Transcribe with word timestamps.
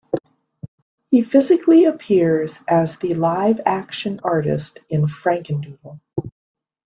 He 1.11 1.21
physically 1.21 1.85
appears 1.85 2.59
as 2.67 2.97
the 2.97 3.13
live-action 3.13 4.21
artist 4.23 4.79
in 4.89 5.05
"Frankendoodle". 5.05 5.99